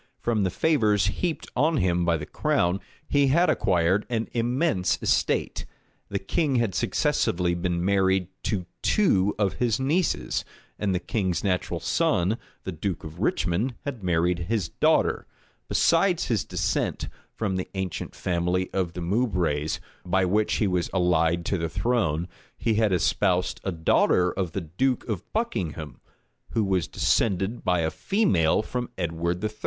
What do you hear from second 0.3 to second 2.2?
the favors heaped on him by